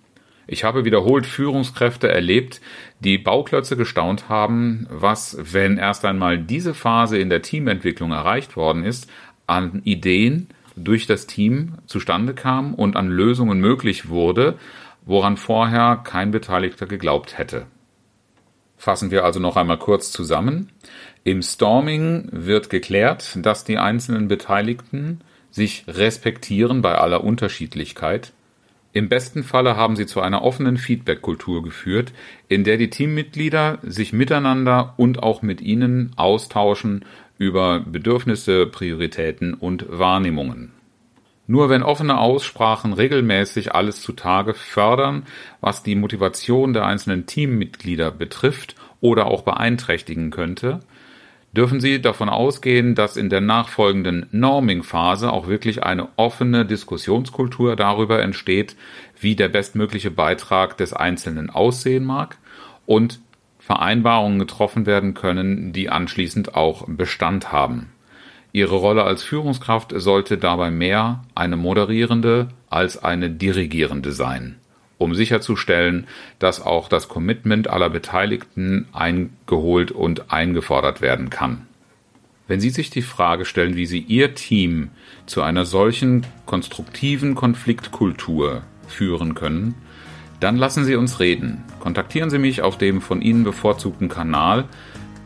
Ich 0.46 0.64
habe 0.64 0.85
wiederholt 0.85 1.26
Führungskräfte 1.26 2.09
erlebt, 2.09 2.61
die 3.00 3.18
Bauklötze 3.18 3.76
gestaunt 3.76 4.28
haben, 4.28 4.87
was, 4.90 5.38
wenn 5.40 5.78
erst 5.78 6.04
einmal 6.04 6.38
diese 6.38 6.74
Phase 6.74 7.18
in 7.18 7.30
der 7.30 7.42
Teamentwicklung 7.42 8.12
erreicht 8.12 8.57
worden 8.57 8.85
ist, 8.85 9.11
an 9.46 9.83
Ideen 9.85 10.48
durch 10.76 11.07
das 11.07 11.26
Team 11.26 11.74
zustande 11.87 12.35
kam 12.35 12.74
und 12.74 12.96
an 12.96 13.09
Lösungen 13.09 13.61
möglich 13.61 14.09
wurde, 14.09 14.59
woran 15.07 15.37
vorher 15.37 16.00
kein 16.02 16.30
Beteiligter 16.30 16.87
geglaubt 16.87 17.38
hätte. 17.38 17.66
Fassen 18.76 19.11
wir 19.11 19.24
also 19.24 19.40
noch 19.40 19.57
einmal 19.57 19.78
kurz 19.78 20.11
zusammen. 20.11 20.70
Im 21.24 21.42
Storming 21.42 22.28
wird 22.30 22.70
geklärt, 22.70 23.38
dass 23.40 23.64
die 23.64 23.78
einzelnen 23.78 24.28
Beteiligten 24.28 25.22
sich 25.50 25.84
respektieren 25.88 26.82
bei 26.82 26.94
aller 26.96 27.24
Unterschiedlichkeit 27.24 28.32
im 28.94 29.08
besten 29.08 29.42
Falle 29.42 29.76
haben 29.76 29.96
sie 29.96 30.06
zu 30.06 30.20
einer 30.20 30.42
offenen 30.42 30.76
Feedback-Kultur 30.76 31.64
geführt, 31.64 32.12
in 32.46 32.62
der 32.62 32.76
die 32.76 32.90
Teammitglieder 32.90 33.80
sich 33.82 34.12
miteinander 34.12 34.94
und 34.96 35.20
auch 35.20 35.42
mit 35.42 35.60
ihnen 35.60 36.12
austauschen 36.14 37.04
über 37.37 37.80
Bedürfnisse, 37.80 38.66
Prioritäten 38.66 39.54
und 39.54 39.84
Wahrnehmungen. 39.90 40.70
Nur 41.48 41.70
wenn 41.70 41.82
offene 41.82 42.20
Aussprachen 42.20 42.92
regelmäßig 42.92 43.74
alles 43.74 44.00
zutage 44.00 44.54
fördern, 44.54 45.24
was 45.60 45.82
die 45.82 45.96
Motivation 45.96 46.72
der 46.72 46.87
einzelnen 46.87 47.26
Teammitglieder 47.26 48.12
betrifft 48.12 48.76
oder 49.00 49.26
auch 49.26 49.42
beeinträchtigen 49.42 50.30
könnte, 50.30 50.78
dürfen 51.56 51.80
Sie 51.80 52.02
davon 52.02 52.28
ausgehen, 52.28 52.94
dass 52.94 53.16
in 53.16 53.30
der 53.30 53.40
nachfolgenden 53.40 54.26
Norming-Phase 54.32 55.32
auch 55.32 55.46
wirklich 55.46 55.82
eine 55.82 56.08
offene 56.16 56.66
Diskussionskultur 56.66 57.76
darüber 57.76 58.20
entsteht, 58.20 58.76
wie 59.20 59.36
der 59.36 59.48
bestmögliche 59.48 60.10
Beitrag 60.10 60.76
des 60.76 60.92
Einzelnen 60.92 61.50
aussehen 61.50 62.04
mag 62.04 62.38
und 62.86 63.20
Vereinbarungen 63.58 64.38
getroffen 64.38 64.84
werden 64.84 65.14
können, 65.14 65.72
die 65.72 65.88
anschließend 65.88 66.54
auch 66.54 66.84
Bestand 66.86 67.52
haben. 67.52 67.90
Ihre 68.52 68.76
Rolle 68.76 69.04
als 69.04 69.22
Führungskraft 69.22 69.92
sollte 69.96 70.38
dabei 70.38 70.70
mehr 70.70 71.24
eine 71.34 71.56
moderierende 71.56 72.48
als 72.68 73.02
eine 73.02 73.30
dirigierende 73.30 74.12
sein 74.12 74.56
um 75.04 75.14
sicherzustellen, 75.14 76.06
dass 76.38 76.60
auch 76.60 76.88
das 76.88 77.08
Commitment 77.08 77.68
aller 77.68 77.90
Beteiligten 77.90 78.88
eingeholt 78.92 79.92
und 79.92 80.32
eingefordert 80.32 81.00
werden 81.00 81.30
kann. 81.30 81.66
Wenn 82.48 82.60
Sie 82.60 82.70
sich 82.70 82.90
die 82.90 83.02
Frage 83.02 83.44
stellen, 83.44 83.76
wie 83.76 83.86
Sie 83.86 84.00
Ihr 84.00 84.34
Team 84.34 84.90
zu 85.26 85.42
einer 85.42 85.64
solchen 85.64 86.26
konstruktiven 86.46 87.34
Konfliktkultur 87.34 88.62
führen 88.88 89.34
können, 89.34 89.74
dann 90.40 90.56
lassen 90.56 90.84
Sie 90.84 90.96
uns 90.96 91.20
reden. 91.20 91.62
Kontaktieren 91.80 92.30
Sie 92.30 92.38
mich 92.38 92.62
auf 92.62 92.76
dem 92.76 93.00
von 93.00 93.22
Ihnen 93.22 93.44
bevorzugten 93.44 94.08
Kanal. 94.08 94.64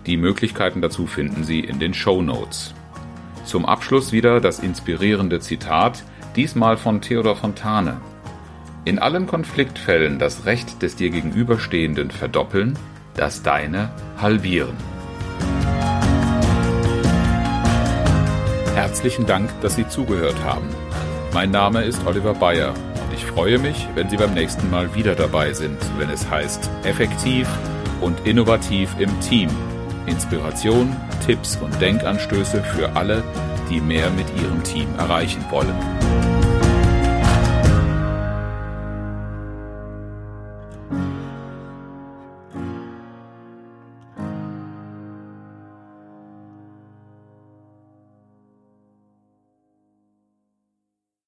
Die 0.06 0.16
Möglichkeiten 0.16 0.80
dazu 0.80 1.06
finden 1.06 1.44
Sie 1.44 1.60
in 1.60 1.78
den 1.78 1.94
Show 1.94 2.22
Notes. 2.22 2.74
Zum 3.44 3.64
Abschluss 3.64 4.12
wieder 4.12 4.40
das 4.40 4.58
inspirierende 4.58 5.40
Zitat, 5.40 6.04
diesmal 6.36 6.76
von 6.76 7.00
Theodor 7.00 7.36
Fontane 7.36 8.00
in 8.84 8.98
allen 8.98 9.26
Konfliktfällen 9.26 10.18
das 10.18 10.46
Recht 10.46 10.82
des 10.82 10.96
dir 10.96 11.10
Gegenüberstehenden 11.10 12.10
verdoppeln, 12.10 12.78
das 13.14 13.42
deine 13.42 13.90
halbieren. 14.18 14.76
Herzlichen 18.74 19.26
Dank, 19.26 19.50
dass 19.60 19.74
Sie 19.76 19.88
zugehört 19.88 20.36
haben. 20.44 20.68
Mein 21.34 21.50
Name 21.50 21.82
ist 21.82 22.06
Oliver 22.06 22.34
Bayer 22.34 22.72
und 22.72 23.14
ich 23.14 23.24
freue 23.24 23.58
mich, 23.58 23.88
wenn 23.94 24.08
Sie 24.08 24.16
beim 24.16 24.34
nächsten 24.34 24.70
Mal 24.70 24.94
wieder 24.94 25.14
dabei 25.14 25.52
sind, 25.52 25.78
wenn 25.98 26.10
es 26.10 26.30
heißt 26.30 26.70
effektiv 26.84 27.48
und 28.00 28.26
innovativ 28.26 28.94
im 28.98 29.10
Team. 29.20 29.50
Inspiration, 30.06 30.96
Tipps 31.26 31.56
und 31.56 31.78
Denkanstöße 31.80 32.62
für 32.62 32.96
alle, 32.96 33.22
die 33.68 33.80
mehr 33.80 34.10
mit 34.10 34.26
ihrem 34.40 34.62
Team 34.62 34.88
erreichen 34.96 35.44
wollen. 35.50 36.38